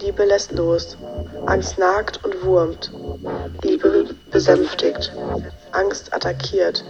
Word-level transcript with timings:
Liebe 0.00 0.24
lässt 0.24 0.52
los. 0.52 0.96
Angst 1.46 1.78
nagt 1.78 2.24
und 2.24 2.44
wurmt. 2.44 2.92
Liebe 3.62 4.06
besänftigt. 4.30 5.12
Angst 5.72 6.12
attackiert. 6.12 6.84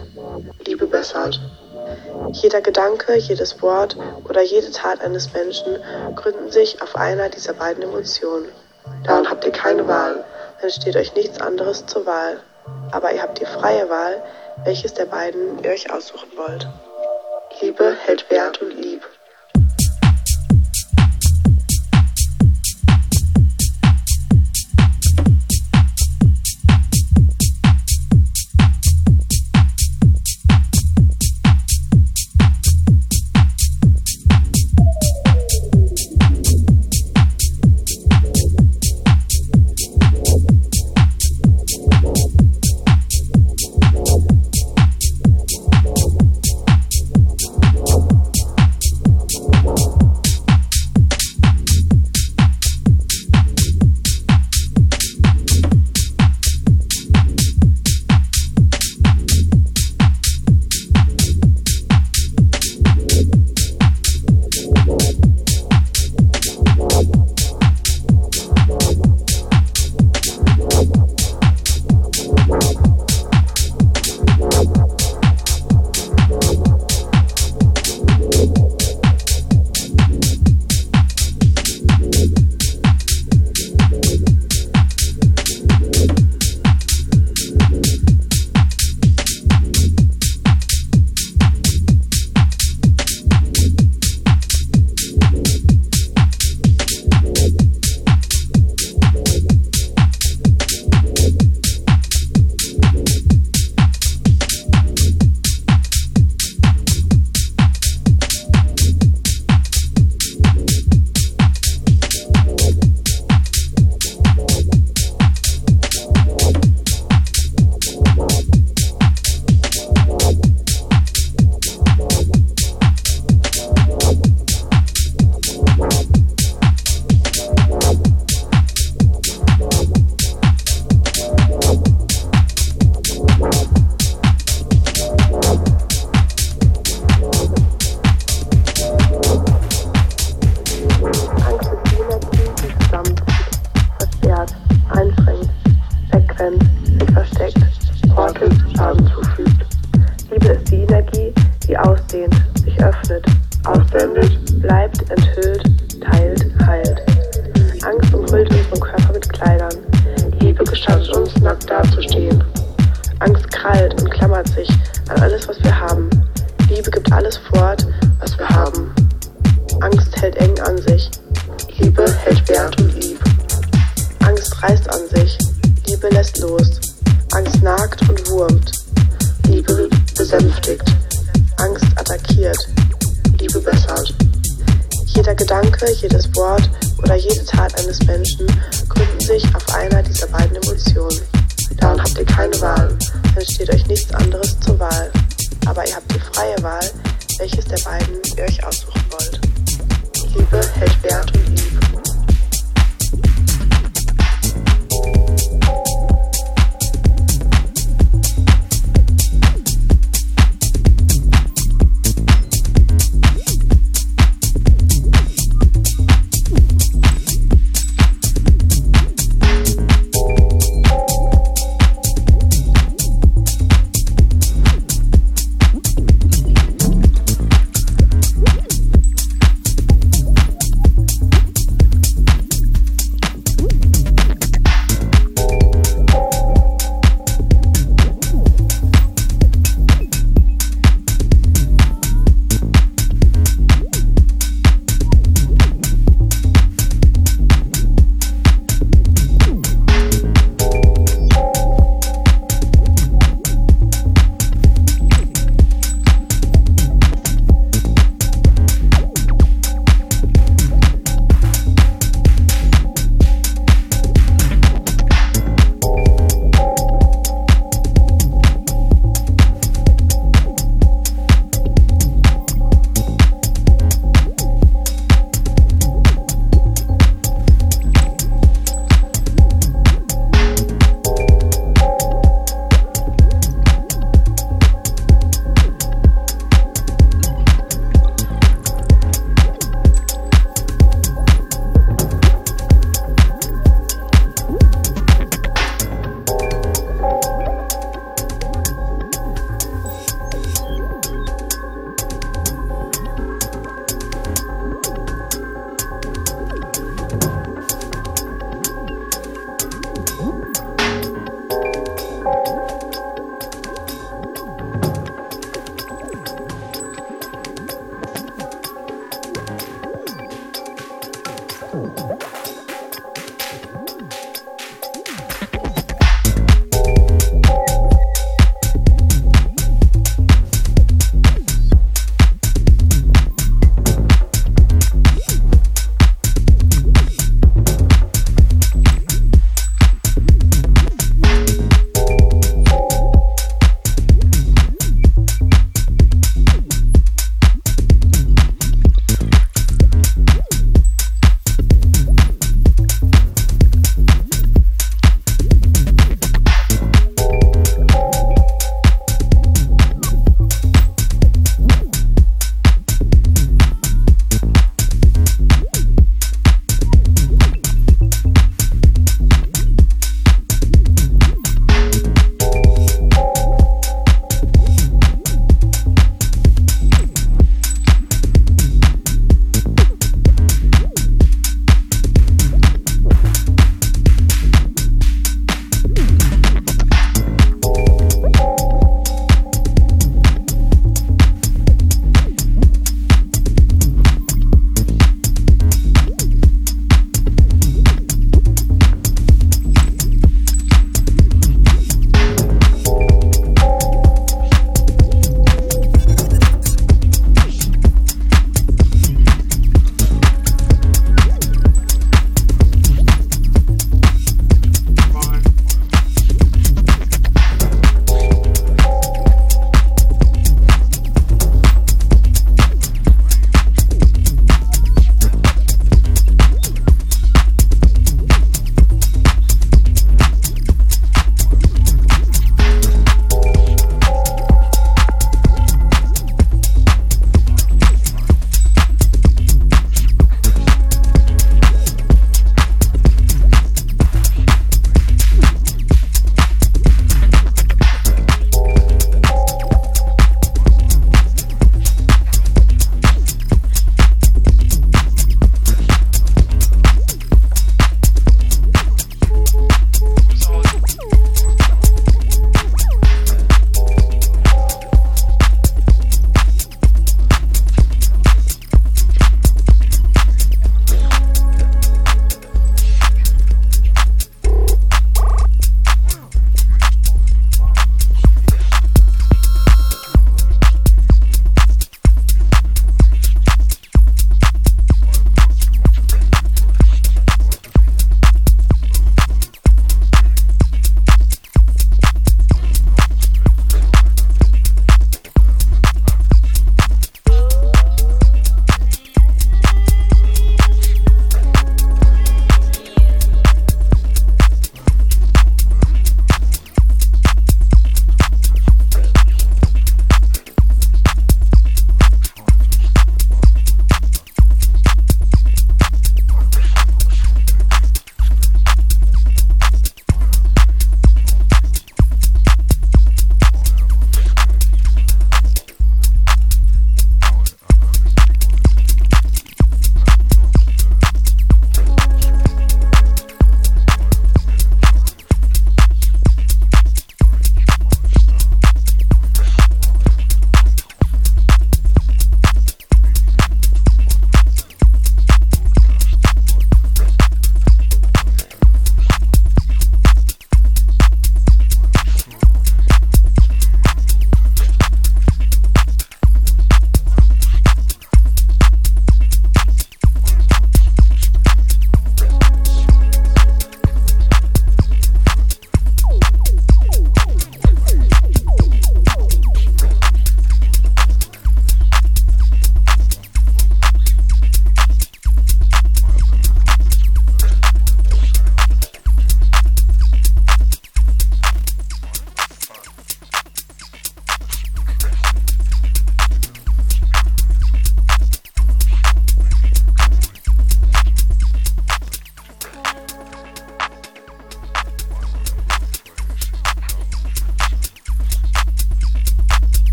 Liebe 0.65 0.87
bessert. 0.87 1.39
Jeder 2.31 2.61
Gedanke, 2.61 3.15
jedes 3.15 3.61
Wort 3.61 3.97
oder 4.27 4.41
jede 4.41 4.71
Tat 4.71 5.01
eines 5.01 5.33
Menschen 5.33 5.77
gründen 6.15 6.51
sich 6.51 6.81
auf 6.81 6.95
einer 6.95 7.29
dieser 7.29 7.53
beiden 7.53 7.83
Emotionen. 7.83 8.47
Daran 9.03 9.29
habt 9.29 9.45
ihr 9.45 9.51
keine 9.51 9.87
Wahl, 9.87 10.23
dann 10.61 10.69
steht 10.69 10.95
euch 10.95 11.13
nichts 11.15 11.39
anderes 11.39 11.85
zur 11.85 12.05
Wahl. 12.05 12.39
Aber 12.91 13.13
ihr 13.13 13.21
habt 13.21 13.39
die 13.39 13.45
freie 13.45 13.89
Wahl, 13.89 14.21
welches 14.63 14.93
der 14.93 15.05
beiden 15.05 15.61
ihr 15.63 15.71
euch 15.71 15.91
aussuchen 15.91 16.29
wollt. 16.35 16.67
Liebe 17.61 17.95
hält 18.05 18.29
Wert 18.31 18.42